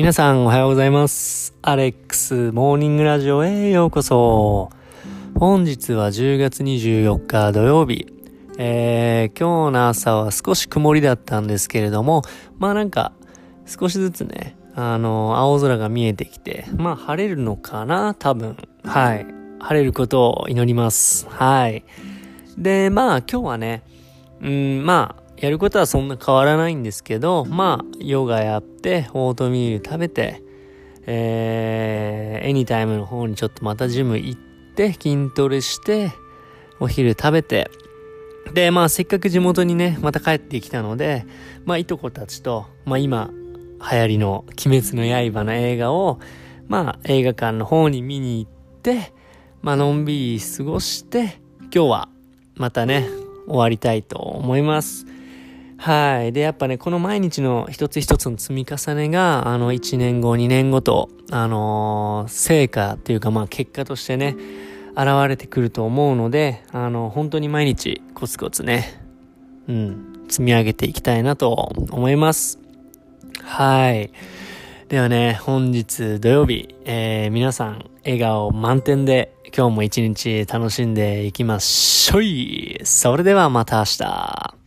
[0.00, 1.54] 皆さんおはようございます。
[1.60, 4.70] アレックスモーニングラジオへようこそ。
[5.38, 8.06] 本日は10月24日土曜日。
[8.56, 12.22] えー、今日の朝は少し曇りだったんですけれども、
[12.58, 13.12] まあなんか
[13.66, 18.56] 少しずつね、あの、青空が見えてきて、まあ晴れるのかな多分。
[18.82, 19.26] はい。
[19.58, 21.28] 晴れることを祈ります。
[21.28, 21.84] はい。
[22.56, 23.82] で、まあ今日はね、
[24.40, 30.42] うん、まあ、やることはそんな変わらないんですけど、まあ、ヨガやって、オートミール食べて、
[31.06, 34.40] えー、エニタイムの方にちょっとまたジム行っ
[34.76, 36.12] て、筋トレして、
[36.78, 37.70] お昼食べて、
[38.52, 41.24] で、まあ、せっかく地元にね、また帰ってきたので、
[41.64, 43.30] まあ、いとこたちと、まあ、今、
[43.90, 46.20] 流行りの鬼滅の刃の映画を、
[46.68, 49.14] まあ、映画館の方に見に行って、
[49.62, 51.40] まあ、のんびり過ごして、
[51.74, 52.08] 今日は、
[52.56, 53.08] またね、
[53.46, 55.06] 終わりたいと思います。
[55.80, 56.32] はい。
[56.34, 64.36] で、やっぱね、この毎日の一つ一つの積み重ねが、あの、1年後、2年後と、あのー成果っていうか、まあ、結果としてね、
[64.90, 69.02] 現れてくると思うので、あの、本当に毎日、コツコツね、
[69.68, 71.50] うん、積み上げていきたいなと
[71.90, 72.58] 思います。
[73.42, 74.10] はい。
[74.90, 82.78] ではね、本日土曜日、えー、皆さん、笑顔満点で、今日も一日楽しんでいきましょい。
[82.84, 84.59] それではまた明日。